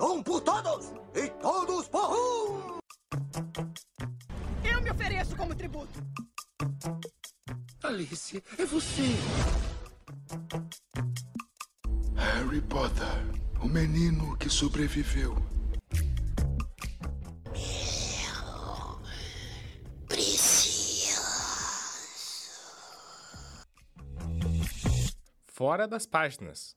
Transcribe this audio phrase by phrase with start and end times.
[0.00, 2.78] Um por todos e todos por um!
[4.64, 6.00] Eu me ofereço como tributo.
[7.82, 9.02] Alice, é você.
[12.16, 13.06] Harry Potter,
[13.60, 15.36] o menino que sobreviveu.
[25.62, 26.74] Fora das páginas.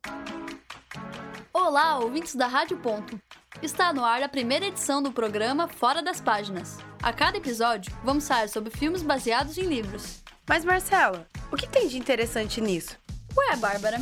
[1.68, 3.20] Olá, ouvintes da Rádio Ponto.
[3.60, 6.78] Está no ar a primeira edição do programa Fora das Páginas.
[7.02, 10.22] A cada episódio, vamos falar sobre filmes baseados em livros.
[10.48, 13.00] Mas Marcela, o que tem de interessante nisso?
[13.36, 13.98] Ué, Bárbara?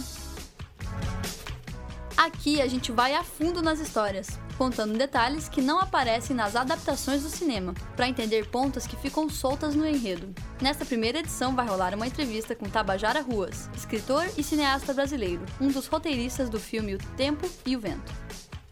[2.17, 7.23] Aqui a gente vai a fundo nas histórias, contando detalhes que não aparecem nas adaptações
[7.23, 10.33] do cinema, para entender pontas que ficam soltas no enredo.
[10.61, 15.67] Nesta primeira edição vai rolar uma entrevista com Tabajara Ruas, escritor e cineasta brasileiro, um
[15.67, 18.13] dos roteiristas do filme O Tempo e o Vento.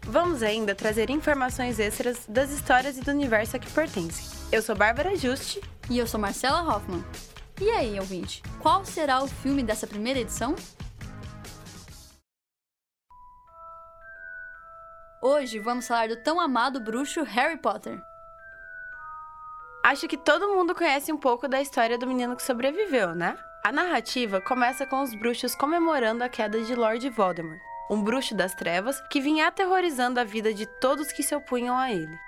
[0.04, 4.26] Vamos ainda trazer informações extras das histórias e do universo a que pertencem.
[4.50, 5.60] Eu sou Bárbara Juste.
[5.90, 7.04] E eu sou Marcela Hoffman.
[7.60, 10.54] E aí, ouvinte, qual será o filme dessa primeira edição?
[15.24, 18.02] Hoje vamos falar do tão amado bruxo Harry Potter.
[19.84, 23.38] Acho que todo mundo conhece um pouco da história do menino que sobreviveu, né?
[23.64, 28.52] A narrativa começa com os bruxos comemorando a queda de Lord Voldemort, um bruxo das
[28.52, 32.18] trevas que vinha aterrorizando a vida de todos que se opunham a ele.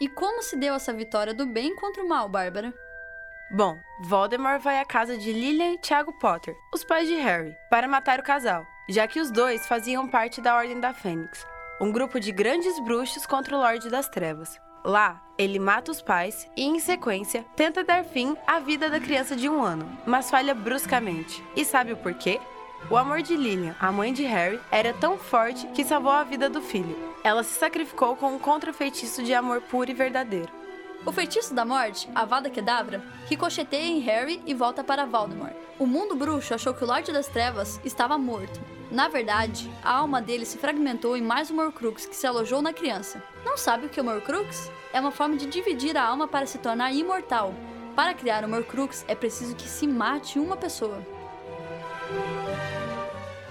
[0.00, 2.72] E como se deu essa vitória do bem contra o mal, Bárbara?
[3.50, 7.86] Bom, Voldemort vai à casa de Lilian e Tiago Potter, os pais de Harry, para
[7.86, 11.46] matar o casal, já que os dois faziam parte da Ordem da Fênix,
[11.80, 14.60] um grupo de grandes bruxos contra o Lorde das Trevas.
[14.84, 19.36] Lá, ele mata os pais e, em sequência, tenta dar fim à vida da criança
[19.36, 21.42] de um ano, mas falha bruscamente.
[21.54, 22.40] E sabe o porquê?
[22.90, 26.48] O amor de Lilian, a mãe de Harry, era tão forte que salvou a vida
[26.48, 26.96] do filho.
[27.22, 30.57] Ela se sacrificou com um contrafeitiço de amor puro e verdadeiro.
[31.06, 35.54] O feitiço da morte, Avada Kedavra, ricocheteia em Harry e volta para Voldemort.
[35.78, 38.60] O mundo bruxo achou que o Lorde das Trevas estava morto.
[38.90, 42.72] Na verdade, a alma dele se fragmentou em mais um Horcrux que se alojou na
[42.72, 43.22] criança.
[43.44, 44.70] Não sabe o que é um Horcrux?
[44.92, 47.54] É uma forma de dividir a alma para se tornar imortal.
[47.94, 50.98] Para criar um Horcrux é preciso que se mate uma pessoa.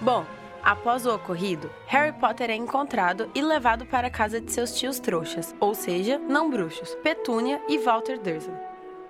[0.02, 0.26] Bom,
[0.68, 5.00] após o ocorrido, Harry Potter é encontrado e levado para a casa de seus tios
[5.00, 8.58] trouxas, ou seja, não bruxos, Petúnia e Walter Dursley.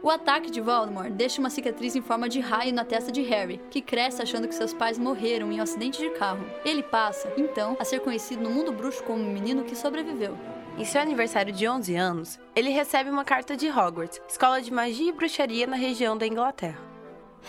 [0.04, 3.60] O ataque de Voldemort deixa uma cicatriz em forma de raio na testa de Harry,
[3.72, 6.46] que cresce achando que seus pais morreram em um acidente de carro.
[6.64, 10.38] Ele passa, então, a ser conhecido no mundo bruxo como o menino que sobreviveu.
[10.78, 15.10] Em seu aniversário de 11 anos, ele recebe uma carta de Hogwarts, escola de magia
[15.10, 16.87] e bruxaria na região da Inglaterra.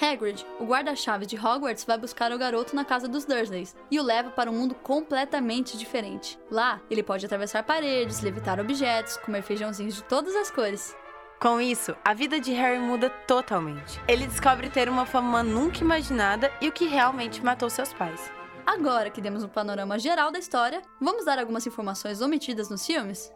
[0.00, 4.02] Hagrid, o guarda-chave de Hogwarts, vai buscar o garoto na casa dos Dursleys e o
[4.02, 6.38] leva para um mundo completamente diferente.
[6.50, 10.96] Lá, ele pode atravessar paredes, levitar objetos, comer feijãozinhos de todas as cores.
[11.40, 14.00] Com isso, a vida de Harry muda totalmente.
[14.08, 18.30] Ele descobre ter uma fama nunca imaginada e o que realmente matou seus pais.
[18.66, 23.32] Agora que demos um panorama geral da história, vamos dar algumas informações omitidas nos filmes?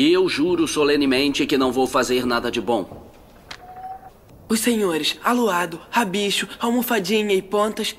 [0.00, 3.12] E eu juro solenemente que não vou fazer nada de bom.
[4.48, 7.94] Os senhores Aluado, Rabicho, Almofadinha e Pontas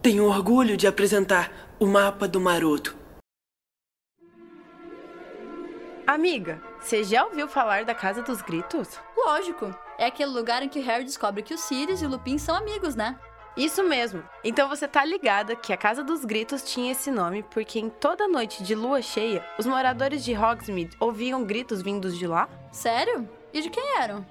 [0.00, 2.96] têm o orgulho de apresentar o mapa do Maroto.
[6.06, 8.88] Amiga, você já ouviu falar da Casa dos Gritos?
[9.14, 12.54] Lógico, é aquele lugar em que Harry descobre que o Sirius e o Lupin são
[12.54, 13.18] amigos, né?
[13.56, 14.22] Isso mesmo.
[14.42, 18.26] Então você tá ligada que a Casa dos Gritos tinha esse nome porque em toda
[18.26, 22.48] noite de lua cheia, os moradores de Hogsmeade ouviam gritos vindos de lá?
[22.70, 23.28] Sério?
[23.52, 24.24] E de quem eram?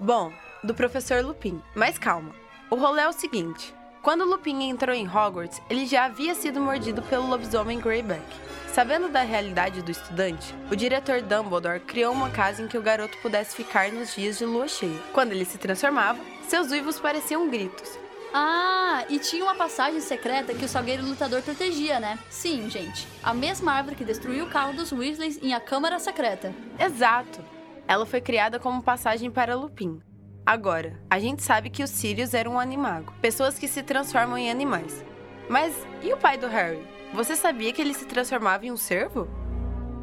[0.00, 0.32] Bom,
[0.64, 1.62] do professor Lupin.
[1.74, 2.34] Mas calma.
[2.68, 3.72] O rolê é o seguinte:
[4.02, 8.24] quando Lupin entrou em Hogwarts, ele já havia sido mordido pelo lobisomem Greyback.
[8.72, 13.16] Sabendo da realidade do estudante, o diretor Dumbledore criou uma casa em que o garoto
[13.18, 15.00] pudesse ficar nos dias de lua cheia.
[15.12, 17.98] Quando ele se transformava, seus uivos pareciam gritos,
[18.32, 22.18] ah, e tinha uma passagem secreta que o Salgueiro Lutador protegia, né?
[22.30, 23.06] Sim, gente.
[23.22, 26.54] A mesma árvore que destruiu o carro dos Weasleys em A Câmara Secreta.
[26.78, 27.40] Exato.
[27.88, 30.00] Ela foi criada como passagem para Lupin.
[30.44, 34.50] Agora, a gente sabe que os Sirius eram um animago, pessoas que se transformam em
[34.50, 35.04] animais.
[35.48, 36.86] Mas e o pai do Harry?
[37.12, 39.28] Você sabia que ele se transformava em um cervo?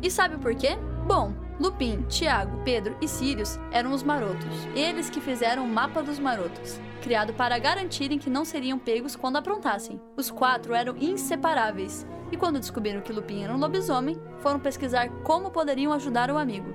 [0.02, 0.78] E sabe por quê?
[1.06, 4.68] Bom, Lupin, Tiago, Pedro e Sirius eram os marotos.
[4.76, 9.38] Eles que fizeram o mapa dos marotos, criado para garantirem que não seriam pegos quando
[9.38, 10.02] aprontassem.
[10.18, 15.52] Os quatro eram inseparáveis, e quando descobriram que Lupin era um lobisomem, foram pesquisar como
[15.52, 16.74] poderiam ajudar o amigo.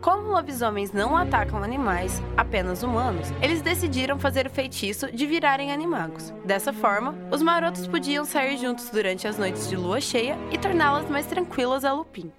[0.00, 6.32] Como lobisomens não atacam animais, apenas humanos, eles decidiram fazer o feitiço de virarem animagos.
[6.44, 11.08] Dessa forma, os marotos podiam sair juntos durante as noites de lua cheia e torná-las
[11.10, 12.30] mais tranquilas a Lupin.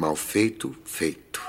[0.00, 1.42] Mal feito, feito.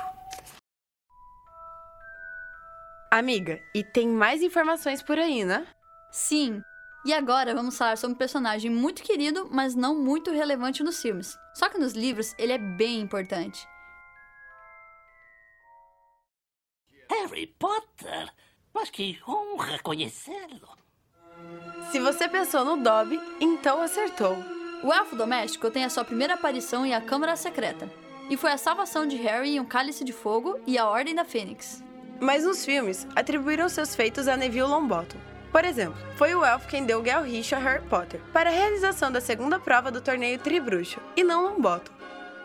[3.09, 5.65] Amiga, e tem mais informações por aí, né?
[6.11, 6.61] Sim.
[7.05, 11.37] E agora vamos falar sobre um personagem muito querido, mas não muito relevante nos filmes.
[11.53, 13.65] Só que nos livros ele é bem importante.
[17.09, 18.33] Harry Potter?
[18.73, 20.77] Mas que honra conhecê-lo.
[21.89, 24.35] Se você pensou no Dobby, então acertou.
[24.83, 27.89] O elfo doméstico tem a sua primeira aparição em A Câmara Secreta,
[28.29, 31.25] e foi a salvação de Harry em Um Cálice de Fogo e A Ordem da
[31.25, 31.83] Fênix.
[32.19, 35.17] Mas nos filmes, atribuíram seus feitos a Neville Longbottom.
[35.51, 39.19] Por exemplo, foi o elfo quem deu Gilricho a Harry Potter para a realização da
[39.19, 41.91] segunda prova do torneio Tribruxo, e não Longbottom.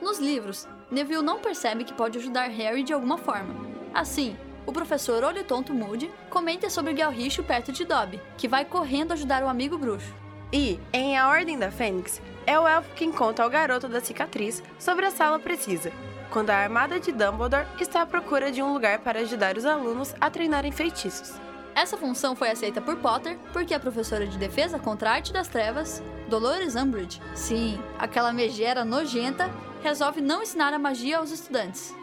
[0.02, 3.54] Nos livros, Neville não percebe que pode ajudar Harry de alguma forma.
[3.94, 4.36] Assim,
[4.66, 9.44] o professor Olho Tonto Moody comenta sobre Gilricho perto de Dobby, que vai correndo ajudar
[9.44, 10.12] o amigo bruxo.
[10.52, 14.62] E, em A Ordem da Fênix, é o elfo quem conta ao garoto da cicatriz
[14.78, 15.92] sobre a sala precisa,
[16.30, 20.14] quando a armada de Dumbledore está à procura de um lugar para ajudar os alunos
[20.20, 21.34] a treinarem feitiços.
[21.74, 25.48] Essa função foi aceita por Potter porque a professora de defesa contra a arte das
[25.48, 29.50] trevas, Dolores Umbridge, sim, aquela megera nojenta,
[29.82, 31.94] resolve não ensinar a magia aos estudantes.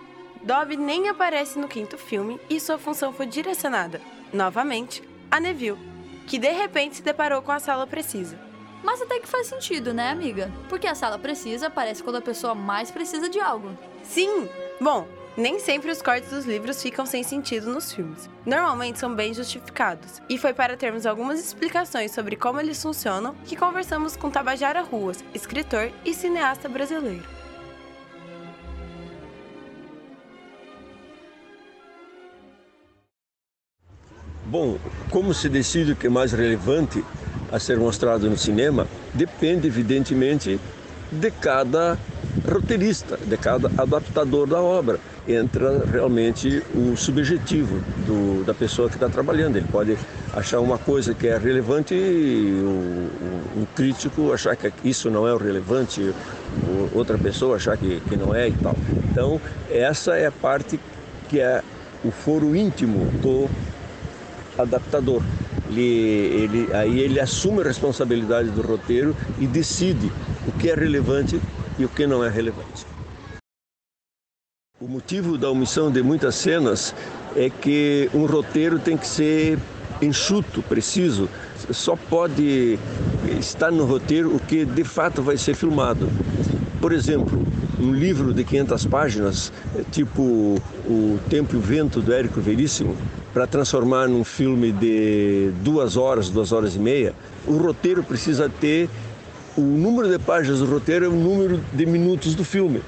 [0.43, 4.01] Dobby nem aparece no quinto filme e sua função foi direcionada,
[4.31, 5.01] novamente,
[5.31, 5.92] a Neville,
[6.27, 8.37] que de repente se deparou com a sala precisa.
[8.83, 10.51] Mas até que faz sentido, né, amiga?
[10.67, 13.77] Porque a sala precisa aparece quando a pessoa mais precisa de algo.
[14.03, 14.49] Sim!
[14.79, 18.29] Bom, nem sempre os cortes dos livros ficam sem sentido nos filmes.
[18.45, 20.21] Normalmente são bem justificados.
[20.29, 25.23] E foi para termos algumas explicações sobre como eles funcionam que conversamos com Tabajara Ruas,
[25.33, 27.32] escritor e cineasta brasileiro.
[34.45, 34.77] Bom,
[35.09, 37.03] como se decide o que é mais relevante
[37.51, 40.59] a ser mostrado no cinema depende, evidentemente,
[41.11, 41.97] de cada
[42.51, 44.99] roteirista, de cada adaptador da obra.
[45.25, 49.55] Entra realmente o subjetivo do, da pessoa que está trabalhando.
[49.55, 49.97] Ele pode
[50.33, 55.33] achar uma coisa que é relevante e o, um crítico achar que isso não é
[55.33, 56.13] o relevante,
[56.93, 58.75] outra pessoa achar que, que não é e tal.
[59.09, 59.39] Então,
[59.71, 60.77] essa é a parte
[61.29, 61.61] que é
[62.03, 63.49] o foro íntimo do
[64.57, 65.21] adaptador.
[65.69, 70.11] Ele, ele, aí ele assume a responsabilidade do roteiro e decide
[70.47, 71.39] o que é relevante
[71.79, 72.85] e o que não é relevante.
[74.79, 76.93] O motivo da omissão de muitas cenas
[77.35, 79.57] é que um roteiro tem que ser
[80.01, 81.29] enxuto, preciso.
[81.71, 82.77] Só pode
[83.39, 86.09] estar no roteiro o que de fato vai ser filmado.
[86.81, 87.41] Por exemplo,
[87.79, 89.53] um livro de 500 páginas,
[89.91, 92.97] tipo O Tempo e o Vento do Érico Veríssimo,
[93.33, 97.13] para transformar num filme de duas horas, duas horas e meia,
[97.47, 98.89] o roteiro precisa ter
[99.55, 102.81] o número de páginas do roteiro é o número de minutos do filme.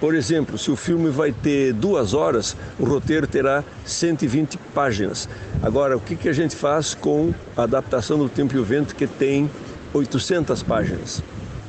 [0.00, 5.28] Por exemplo, se o filme vai ter duas horas, o roteiro terá 120 páginas.
[5.62, 9.06] Agora, o que, a gente faz com a adaptação do Tempo e o Vento, que
[9.06, 9.50] tem
[9.92, 11.22] 800 páginas?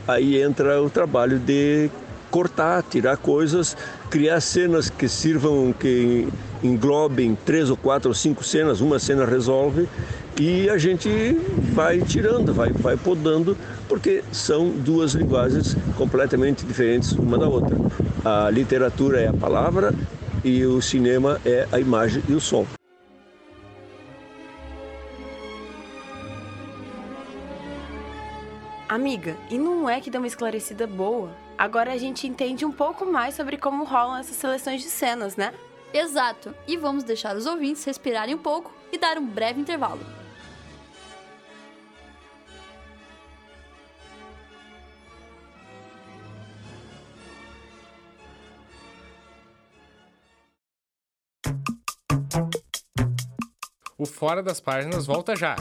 [0.07, 1.89] Aí entra o trabalho de
[2.29, 3.77] cortar, tirar coisas,
[4.15, 6.25] criar cenas que sirvam, que
[6.63, 9.89] englobem três ou quatro ou cinco cenas, uma cena resolve
[10.39, 11.09] e a gente
[11.73, 13.57] vai tirando, vai, vai podando,
[13.89, 17.75] porque são duas linguagens completamente diferentes uma da outra.
[18.23, 19.93] A literatura é a palavra
[20.45, 22.65] e o cinema é a imagem e o som.
[28.95, 31.29] Amiga, e não é que deu uma esclarecida boa?
[31.57, 35.53] Agora a gente entende um pouco mais sobre como rolam essas seleções de cenas, né?
[35.93, 39.99] Exato, e vamos deixar os ouvintes respirarem um pouco e dar um breve intervalo.
[53.97, 55.57] O Fora das Páginas volta já.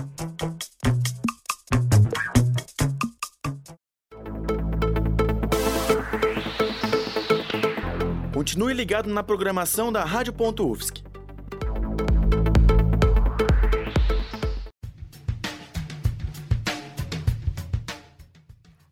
[8.55, 11.03] Continue ligado na programação da Rádio.UFSC.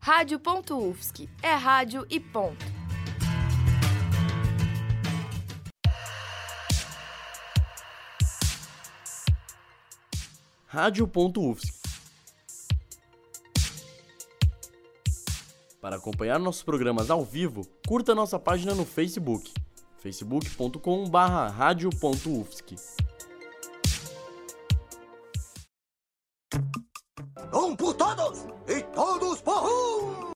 [0.00, 2.66] Rádio.UFSC é rádio e ponto.
[10.66, 11.81] Rádio.UFSC.
[15.82, 19.52] Para acompanhar nossos programas ao vivo, curta nossa página no Facebook,
[19.98, 22.76] facebook.com/radio.ufsc.
[27.52, 30.30] Um por todos e todos por um!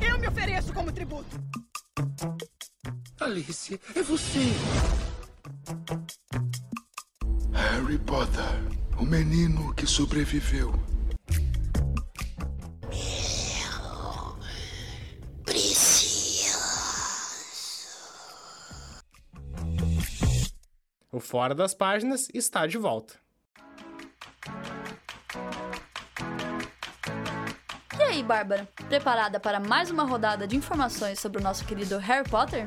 [0.00, 1.36] Eu me ofereço como tributo.
[3.18, 4.52] Alice, é você.
[7.52, 8.62] Harry Potter,
[8.96, 10.72] o menino que sobreviveu.
[21.36, 23.12] Fora das Páginas está de volta.
[27.98, 28.66] E aí, Bárbara?
[28.88, 32.66] Preparada para mais uma rodada de informações sobre o nosso querido Harry Potter?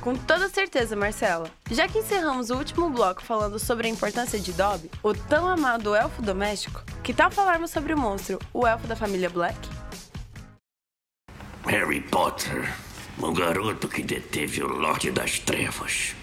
[0.00, 1.50] Com toda certeza, Marcela.
[1.70, 5.94] Já que encerramos o último bloco falando sobre a importância de Dobby, o tão amado
[5.94, 9.58] elfo doméstico, que tal falarmos sobre o monstro, o elfo da família Black?
[11.66, 12.74] Harry Potter,
[13.18, 16.16] o garoto que deteve o Lorde das Trevas.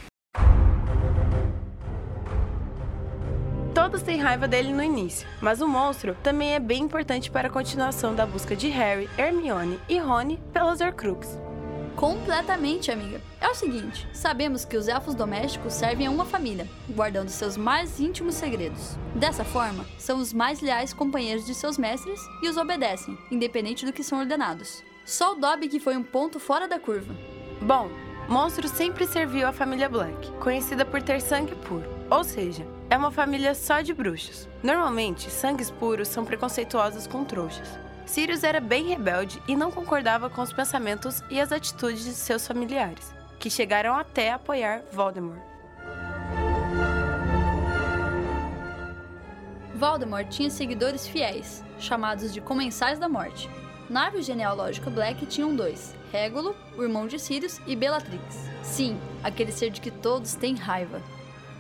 [3.94, 7.52] Todos têm raiva dele no início, mas o monstro também é bem importante para a
[7.52, 11.38] continuação da busca de Harry, Hermione e Rony pelas Horcruxes.
[11.96, 13.22] Completamente, amiga.
[13.40, 18.00] É o seguinte: sabemos que os elfos domésticos servem a uma família, guardando seus mais
[18.00, 18.98] íntimos segredos.
[19.14, 23.94] Dessa forma, são os mais leais companheiros de seus mestres e os obedecem, independente do
[23.94, 24.84] que são ordenados.
[25.06, 27.16] Só o Dobby que foi um ponto fora da curva.
[27.62, 27.92] Bom,
[28.28, 33.12] Monstro sempre serviu à família Black, conhecida por ter sangue puro, ou seja, é uma
[33.12, 34.48] família só de bruxos.
[34.62, 37.68] Normalmente, sangues puros são preconceituosos com trouxas.
[38.06, 42.46] Sirius era bem rebelde e não concordava com os pensamentos e as atitudes de seus
[42.46, 45.42] familiares, que chegaram até a apoiar Voldemort.
[49.75, 53.50] Voldemort tinha seguidores fiéis, chamados de Comensais da Morte.
[53.90, 58.50] Na árvore genealógica Black tinham dois, Régulo, o irmão de Sirius, e Bellatrix.
[58.62, 61.02] Sim, aquele ser de que todos têm raiva.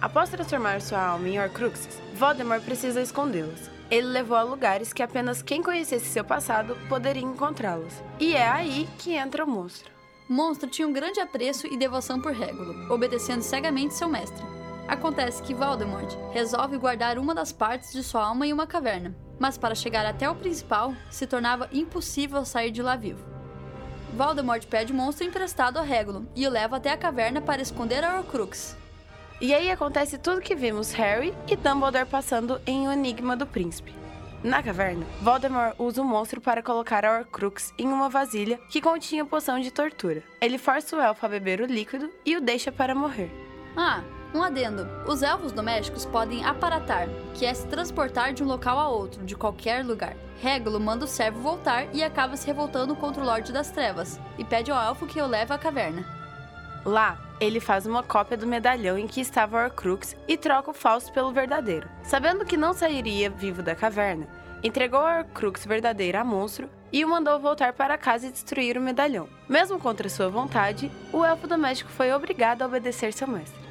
[0.03, 3.71] Após transformar sua alma em Horcruxes, Voldemort precisa escondê-las.
[3.89, 8.03] Ele levou a lugares que apenas quem conhecesse seu passado poderia encontrá-las.
[8.19, 9.89] E é aí que entra o monstro.
[10.27, 14.43] Monstro tinha um grande apreço e devoção por Régulo, obedecendo cegamente seu mestre.
[14.89, 19.57] Acontece que Voldemort resolve guardar uma das partes de sua alma em uma caverna, mas
[19.57, 23.23] para chegar até o principal, se tornava impossível sair de lá vivo.
[24.13, 28.03] Voldemort pede o monstro emprestado a Régulo e o leva até a caverna para esconder
[28.03, 28.82] a Horcrux.
[29.43, 33.93] E aí acontece tudo que vimos Harry e Dumbledore passando em O Enigma do Príncipe.
[34.41, 39.25] Na caverna, Voldemort usa o monstro para colocar a Horcrux em uma vasilha que continha
[39.25, 40.23] poção de tortura.
[40.39, 43.29] Ele força o elfo a beber o líquido e o deixa para morrer.
[43.75, 44.01] Ah,
[44.33, 48.87] um adendo: os elfos domésticos podem aparatar, que é se transportar de um local a
[48.87, 50.15] outro, de qualquer lugar.
[50.41, 54.45] Régulo manda o servo voltar e acaba se revoltando contra o Lorde das Trevas, e
[54.45, 56.05] pede ao elfo que o leve à caverna.
[56.85, 61.11] Lá, ele faz uma cópia do medalhão em que estava Horcrux e troca o falso
[61.11, 61.89] pelo verdadeiro.
[62.03, 64.27] Sabendo que não sairia vivo da caverna,
[64.63, 68.81] entregou a Horcrux verdadeira a monstro e o mandou voltar para casa e destruir o
[68.81, 69.27] medalhão.
[69.49, 73.61] Mesmo contra sua vontade, o elfo doméstico foi obrigado a obedecer seu mestre.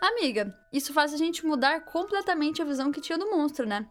[0.00, 3.86] Amiga, isso faz a gente mudar completamente a visão que tinha do monstro, né?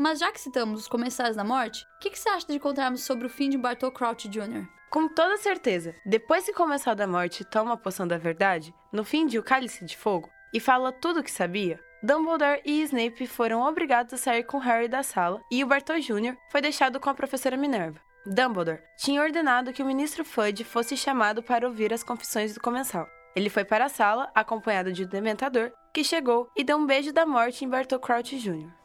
[0.00, 3.02] Mas já que citamos os Comensais da Morte, o que, que, você acha de contarmos
[3.02, 4.66] sobre o fim de Bartol Crouch Jr.?
[4.88, 9.04] Com toda certeza, depois que o Comensal da Morte toma a poção da verdade, no
[9.04, 13.26] fim de O Cálice de Fogo, e fala tudo o que sabia, Dumbledore e Snape
[13.26, 16.34] foram obrigados a sair com Harry da sala e o Bartol Jr.
[16.50, 18.00] foi deixado com a professora Minerva.
[18.24, 23.06] Dumbledore tinha ordenado que o ministro Fudge fosse chamado para ouvir as confissões do Comensal.
[23.36, 27.12] Ele foi para a sala, acompanhado de um dementador, que chegou e deu um beijo
[27.12, 28.79] da morte em Bartol Crouch Jr.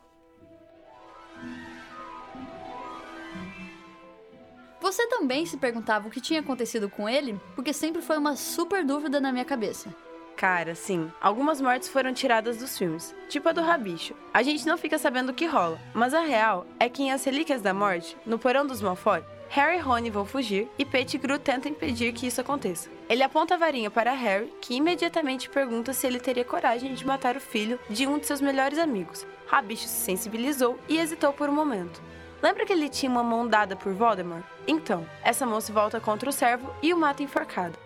[4.85, 7.41] Você também se perguntava o que tinha acontecido com ele?
[7.55, 9.89] Porque sempre foi uma super dúvida na minha cabeça.
[10.37, 11.11] Cara, sim.
[11.19, 14.13] Algumas mortes foram tiradas dos filmes, tipo a do Rabicho.
[14.31, 17.23] A gente não fica sabendo o que rola, mas a real é que em As
[17.23, 21.67] Relíquias da Morte, no porão dos Malfoy, Harry e Rony vão fugir e Pettigrew tenta
[21.67, 22.87] impedir que isso aconteça.
[23.09, 27.35] Ele aponta a varinha para Harry, que imediatamente pergunta se ele teria coragem de matar
[27.35, 29.25] o filho de um de seus melhores amigos.
[29.47, 31.99] Rabicho se sensibilizou e hesitou por um momento.
[32.41, 34.43] Lembra que ele tinha uma mão dada por Voldemort?
[34.67, 37.77] Então, essa mão se volta contra o servo e o mata enforcado.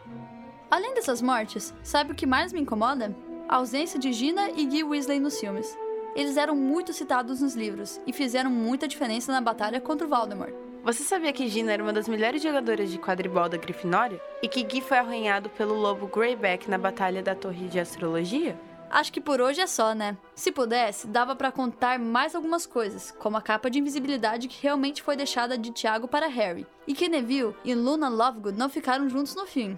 [0.70, 3.16] Além dessas mortes, sabe o que mais me incomoda?
[3.48, 5.78] A ausência de Gina e Guy Weasley nos filmes.
[6.16, 10.54] Eles eram muito citados nos livros e fizeram muita diferença na batalha contra o Voldemort.
[10.84, 14.20] Você sabia que Gina era uma das melhores jogadoras de quadribol da Grifinória?
[14.42, 18.58] E que Guy foi arranhado pelo lobo Greyback na batalha da Torre de Astrologia?
[18.90, 20.18] Acho que por hoje é só, né?
[20.34, 25.04] Se pudesse, dava para contar mais algumas coisas, como a capa de invisibilidade que realmente
[25.04, 29.36] foi deixada de Tiago para Harry, e que Neville e Luna Lovegood não ficaram juntos
[29.36, 29.78] no fim.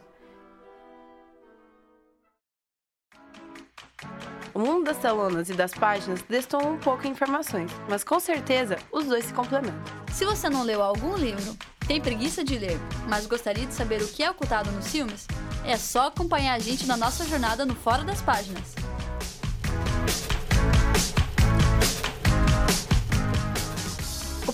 [4.53, 9.06] O mundo das telonas e das páginas destoam um pouco informações, mas com certeza os
[9.06, 9.82] dois se complementam.
[10.12, 12.77] Se você não leu algum livro, tem preguiça de ler,
[13.10, 15.27] mas gostaria de saber o que é ocultado nos filmes,
[15.65, 18.80] é só acompanhar a gente na nossa jornada no Fora das Páginas.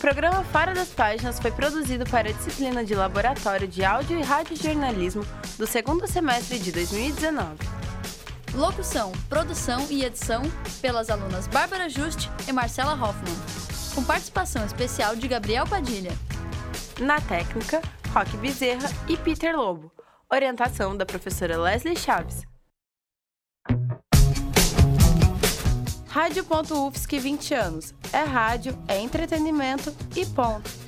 [0.07, 5.21] Programa Fora das Páginas foi produzido para a disciplina de Laboratório de Áudio e Radiojornalismo
[5.57, 7.57] do segundo semestre de 2019.
[8.53, 10.43] Locução, produção e edição
[10.81, 13.35] pelas alunas Bárbara Juste e Marcela Hoffman,
[13.93, 16.13] com participação especial de Gabriel Padilha.
[17.01, 17.81] Na técnica,
[18.13, 19.91] Roque Bezerra e Peter Lobo.
[20.31, 22.45] Orientação da professora Leslie Chaves.
[26.17, 27.93] Rádio.UFSC 20 anos.
[28.11, 30.86] É rádio, é entretenimento e ponto.